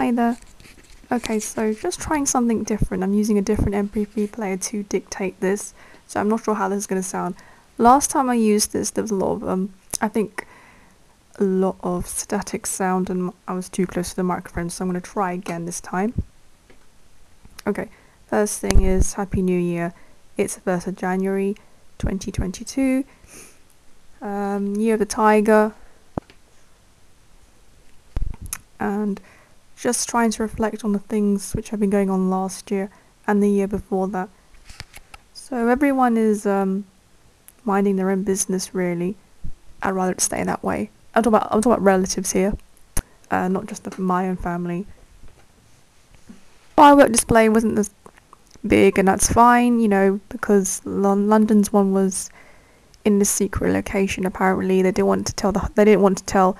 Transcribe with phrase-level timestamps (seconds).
[0.00, 0.38] Hi there.
[1.12, 3.02] Okay, so just trying something different.
[3.02, 5.74] I'm using a different MP3 player to dictate this,
[6.06, 7.34] so I'm not sure how this is going to sound.
[7.76, 10.46] Last time I used this, there was a lot of, um, I think,
[11.38, 14.90] a lot of static sound and I was too close to the microphone, so I'm
[14.90, 16.14] going to try again this time.
[17.66, 17.90] Okay,
[18.26, 19.92] first thing is Happy New Year.
[20.38, 21.56] It's the 1st of January
[21.98, 23.04] 2022.
[24.22, 25.74] Um, Year of the Tiger.
[28.78, 29.20] And
[29.80, 32.90] just trying to reflect on the things which have been going on last year
[33.26, 34.28] and the year before that.
[35.32, 36.84] So everyone is um,
[37.64, 39.16] minding their own business really.
[39.82, 40.90] I'd rather it stay that way.
[41.14, 42.52] I'm talking about I'm talking about relatives here,
[43.30, 44.86] uh, not just the, my own family.
[46.76, 47.90] Firework display wasn't as
[48.66, 52.30] big, and that's fine, you know, because Lon- London's one was
[53.04, 54.26] in the secret location.
[54.26, 56.56] Apparently, they didn't want to tell the they didn't want to tell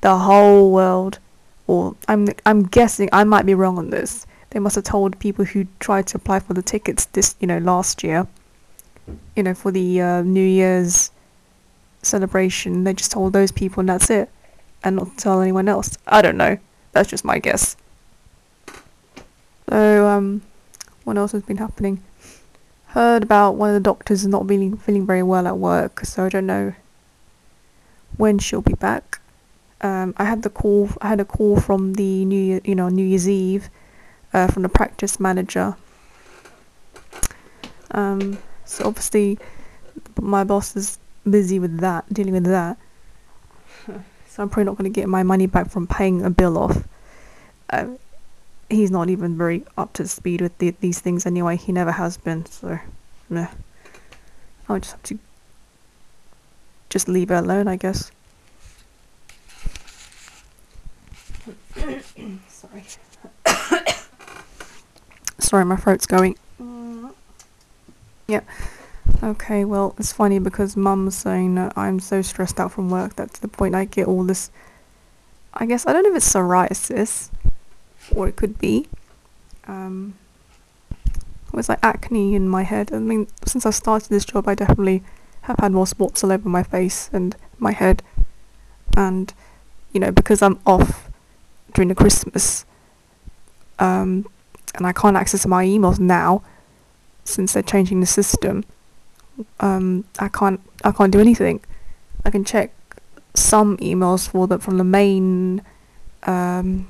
[0.00, 1.18] the whole world
[1.66, 4.26] or I'm I'm guessing I might be wrong on this.
[4.50, 7.58] They must have told people who tried to apply for the tickets this you know
[7.58, 8.26] last year,
[9.34, 11.10] you know for the uh, New Year's
[12.02, 12.84] celebration.
[12.84, 14.30] They just told those people and that's it,
[14.82, 15.96] and not tell anyone else.
[16.06, 16.58] I don't know.
[16.92, 17.76] That's just my guess.
[19.68, 20.42] So um,
[21.04, 22.02] what else has been happening?
[22.88, 26.28] Heard about one of the doctors not feeling feeling very well at work, so I
[26.28, 26.74] don't know
[28.16, 29.20] when she'll be back
[29.84, 30.88] um, I had the call.
[31.02, 33.68] I had a call from the New Year, you know, New Year's Eve,
[34.32, 35.76] uh, from the practice manager.
[37.90, 39.38] Um, so obviously,
[40.18, 42.78] my boss is busy with that, dealing with that.
[43.86, 46.88] so I'm probably not going to get my money back from paying a bill off.
[47.68, 47.88] Uh,
[48.70, 51.58] he's not even very up to speed with the, these things anyway.
[51.58, 52.46] He never has been.
[52.46, 52.78] So,
[53.28, 53.48] meh.
[54.66, 55.18] I'll just have to
[56.88, 58.10] just leave it alone, I guess.
[62.74, 62.84] Sorry.
[65.38, 66.36] Sorry, my throat's going.
[68.26, 68.40] Yeah.
[69.22, 73.34] Okay, well, it's funny because mum's saying that I'm so stressed out from work that
[73.34, 74.50] to the point I get all this.
[75.52, 77.30] I guess, I don't know if it's psoriasis,
[78.14, 78.88] or it could be.
[79.66, 80.14] Um,
[80.90, 82.92] it was like acne in my head.
[82.92, 85.02] I mean, since I started this job, I definitely
[85.42, 88.02] have had more spots all over my face and my head.
[88.96, 89.32] And,
[89.92, 91.03] you know, because I'm off
[91.74, 92.64] during the Christmas.
[93.78, 94.26] Um,
[94.74, 96.42] and I can't access my emails now
[97.24, 98.64] since they're changing the system.
[99.60, 101.60] Um, I can't I can't do anything.
[102.24, 102.72] I can check
[103.34, 105.62] some emails for the from the main
[106.22, 106.88] um,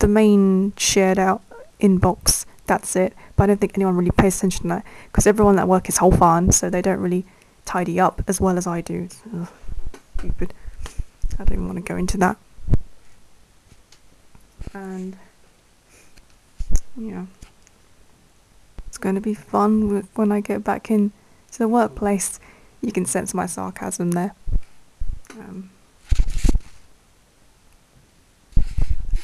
[0.00, 1.42] the main shared out
[1.80, 2.46] inbox.
[2.66, 3.14] That's it.
[3.36, 5.98] But I don't think anyone really pays attention to that because everyone at work is
[5.98, 7.24] whole farm, so they don't really
[7.64, 9.08] tidy up as well as I do.
[9.34, 9.48] Ugh,
[10.18, 10.54] stupid.
[11.34, 12.36] I don't even want to go into that
[14.98, 15.16] and
[16.96, 17.26] yeah,
[18.86, 21.12] it's going to be fun when I get back in
[21.52, 22.40] to the workplace.
[22.80, 24.34] You can sense my sarcasm there.
[25.38, 25.70] Um,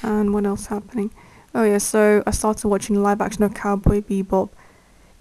[0.03, 1.11] and what else happening?
[1.55, 4.51] Oh yeah, so I started watching live action of Cowboy Bebop.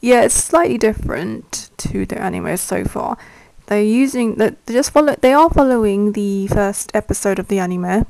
[0.02, 3.18] Yeah, it's slightly different to the anime so far.
[3.68, 8.06] They're using that they just follow they are following the first episode of the anime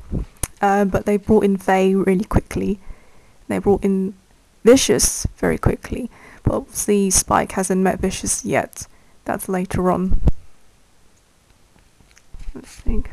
[0.64, 2.80] uh, but they brought in Faye really quickly.
[3.50, 4.14] They brought in
[4.64, 6.10] Vicious very quickly,
[6.44, 8.88] but obviously Spike hasn't met Vicious yet.
[9.26, 10.22] That's later on.
[12.56, 13.12] Let's think.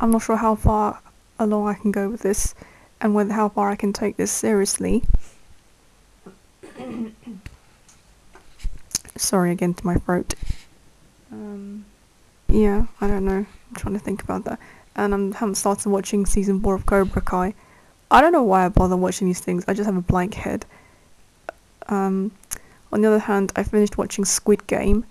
[0.00, 1.00] I'm not sure how far
[1.38, 2.56] along I can go with this,
[3.00, 5.04] and whether how far I can take this seriously.
[9.16, 10.34] Sorry again to my throat.
[11.30, 11.84] Um,
[12.48, 13.46] yeah, I don't know.
[13.46, 14.58] I'm trying to think about that
[14.96, 17.54] and I haven't started watching season 4 of Cobra Kai.
[18.10, 20.66] I don't know why I bother watching these things, I just have a blank head.
[21.88, 22.32] Um,
[22.92, 25.04] on the other hand, I finished watching Squid Game,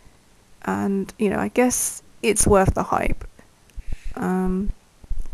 [0.64, 3.24] and, you know, I guess it's worth the hype.
[4.16, 4.72] Um,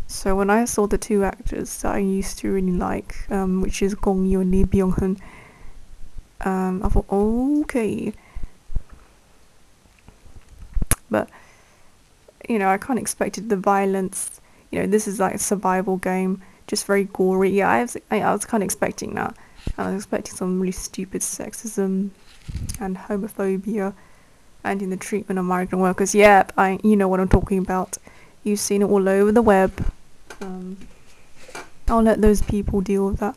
[0.06, 3.82] so when I saw the two actors that I used to really like, um, which
[3.82, 5.16] is Gong Yoo and Lee Byung Hun,
[6.42, 8.12] um, I thought, okay.
[11.10, 11.28] But
[12.48, 14.40] you know, I kind of expected the violence.
[14.70, 17.50] You know, this is like a survival game, just very gory.
[17.50, 19.36] Yeah, I was, I, I was kind of expecting that.
[19.78, 22.10] I was expecting some really stupid sexism
[22.80, 23.94] and homophobia
[24.64, 26.14] and in the treatment of migrant workers.
[26.14, 27.98] Yeah, I, you know what I'm talking about.
[28.42, 29.92] You've seen it all over the web.
[30.40, 30.76] Um,
[31.88, 33.36] I'll let those people deal with that.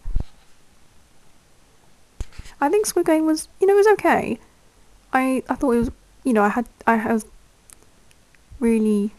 [2.62, 4.40] I think Squid Game was, you know, it was okay.
[5.14, 5.92] I I thought it was,
[6.24, 7.26] you know, I had I was
[8.60, 9.12] really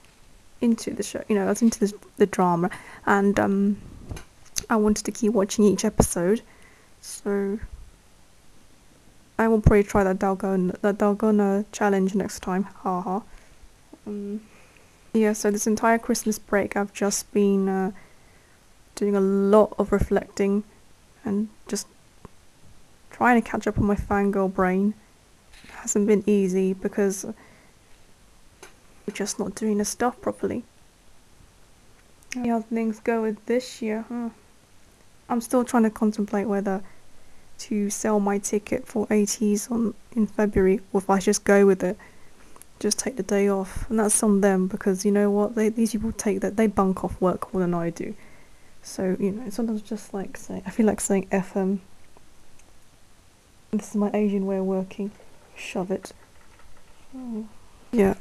[0.61, 1.23] into the show.
[1.29, 2.71] You know, I was into the, the drama,
[3.07, 3.79] and um,
[4.69, 6.43] I wanted to keep watching each episode,
[7.01, 7.59] so
[9.39, 12.65] I will probably try that Dalgona that Dalgona challenge next time.
[12.65, 13.21] Haha.
[14.07, 14.41] Um,
[15.13, 17.91] yeah, so this entire Christmas break, I've just been uh,
[18.95, 20.63] doing a lot of reflecting
[21.25, 21.87] and just
[23.11, 24.95] trying to catch up on my fangirl brain.
[25.65, 27.27] It hasn't been easy because
[29.11, 30.63] we're just not doing the stuff properly.
[32.35, 34.31] how things go with this year, huh?
[35.29, 36.83] I'm still trying to contemplate whether
[37.59, 41.83] to sell my ticket for ATEEZ on in February or if I just go with
[41.83, 41.97] it.
[42.79, 43.91] Just take the day off.
[43.91, 45.55] And that's on them because you know what?
[45.55, 48.15] They these people take that they bunk off work more than I do.
[48.83, 51.81] So, you know, sometimes just like saying I feel like saying FM.
[53.73, 55.11] This is my Asian way of working.
[55.57, 56.13] Shove it.
[57.15, 57.47] Oh.
[57.93, 58.15] Yeah.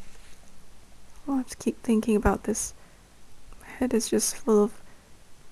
[1.33, 2.73] I have to keep thinking about this.
[3.61, 4.81] My head is just full of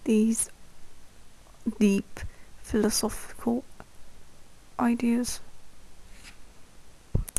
[0.04, 0.50] these
[1.80, 2.20] deep
[2.62, 3.64] philosophical
[4.80, 5.40] ideas.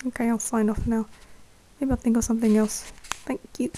[0.06, 1.06] Okay, I'll sign off now.
[1.80, 2.92] Maybe I'll think of something else.
[3.26, 3.70] Thank you.